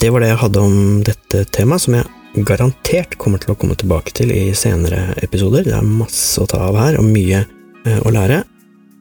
Det 0.00 0.08
var 0.08 0.24
det 0.24 0.30
jeg 0.30 0.40
hadde 0.40 0.62
om 0.64 0.76
dette 1.04 1.44
temaet, 1.52 1.84
som 1.84 1.96
jeg 1.98 2.44
garantert 2.48 3.18
kommer 3.20 3.42
til 3.42 3.52
å 3.52 3.58
komme 3.60 3.76
tilbake 3.76 4.14
til 4.16 4.32
i 4.32 4.54
senere 4.56 5.10
episoder. 5.20 5.66
Det 5.66 5.74
er 5.76 5.84
masse 5.84 6.40
å 6.40 6.48
ta 6.48 6.62
av 6.70 6.78
her, 6.80 6.96
og 7.00 7.04
mye 7.04 7.42
eh, 7.42 7.98
å 8.00 8.12
lære. 8.14 8.40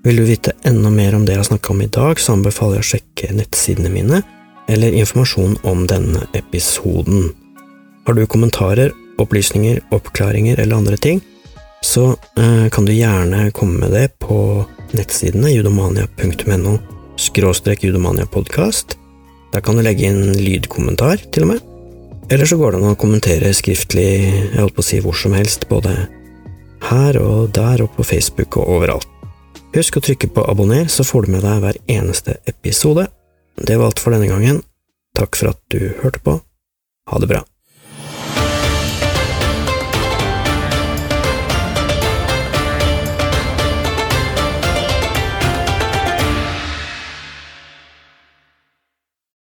Vil 0.04 0.20
du 0.20 0.26
vite 0.28 0.56
enda 0.68 0.92
mer 0.92 1.16
om 1.16 1.24
det 1.24 1.38
jeg 1.38 1.44
har 1.44 1.50
snakka 1.52 1.72
om 1.72 1.84
i 1.86 1.92
dag, 2.00 2.20
så 2.20 2.36
anbefaler 2.36 2.80
jeg 2.80 2.86
å 2.86 2.90
sjekke 2.90 3.32
nettsidene 3.38 3.92
mine, 3.94 4.22
eller 4.70 4.98
informasjon 5.00 5.56
om 5.70 5.86
denne 5.88 6.26
episoden. 6.38 7.30
Har 8.08 8.18
du 8.18 8.26
kommentarer, 8.28 8.92
opplysninger, 9.20 9.80
oppklaringer 9.96 10.60
eller 10.60 10.80
andre 10.80 11.00
ting, 11.00 11.24
så 11.86 12.12
eh, 12.36 12.68
kan 12.74 12.84
du 12.84 12.92
gjerne 12.92 13.48
komme 13.56 13.86
med 13.86 13.96
det 13.96 14.10
på 14.20 14.66
nettsidene 14.96 15.52
judomania.no 15.54 16.78
skråstrek 17.20 17.84
judomaniapodkast. 17.84 18.96
Der 19.54 19.64
kan 19.66 19.78
du 19.78 19.84
legge 19.84 20.08
inn 20.08 20.36
lydkommentar, 20.38 21.22
til 21.34 21.48
og 21.48 21.54
med. 21.54 21.66
Eller 22.30 22.46
så 22.46 22.60
går 22.60 22.76
det 22.76 22.82
an 22.82 22.94
å 22.94 23.00
kommentere 23.00 23.52
skriftlig, 23.58 24.10
jeg 24.54 24.60
holdt 24.60 24.78
på 24.78 24.86
å 24.86 24.90
si 24.90 25.00
hvor 25.02 25.18
som 25.18 25.34
helst, 25.34 25.66
både 25.72 25.96
her 26.90 27.18
og 27.20 27.50
der 27.58 27.84
og 27.84 27.96
på 27.98 28.06
Facebook 28.06 28.60
og 28.62 28.70
overalt. 28.78 29.10
Husk 29.76 30.00
å 30.00 30.06
trykke 30.06 30.30
på 30.34 30.46
abonner, 30.50 30.88
så 30.90 31.06
får 31.06 31.26
du 31.26 31.36
med 31.36 31.46
deg 31.46 31.62
hver 31.64 31.82
eneste 31.90 32.40
episode. 32.50 33.10
Det 33.58 33.78
var 33.78 33.90
alt 33.90 34.02
for 34.02 34.16
denne 34.16 34.30
gangen. 34.30 34.64
Takk 35.18 35.38
for 35.38 35.54
at 35.54 35.62
du 35.74 35.92
hørte 36.02 36.22
på. 36.26 36.40
Ha 37.10 37.22
det 37.22 37.30
bra. 37.30 37.44